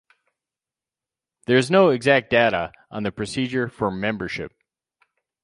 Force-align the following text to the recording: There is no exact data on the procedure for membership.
There 1.45 1.57
is 1.57 1.69
no 1.69 1.89
exact 1.91 2.31
data 2.31 2.71
on 2.89 3.03
the 3.03 3.11
procedure 3.11 3.69
for 3.69 3.91
membership. 3.91 4.51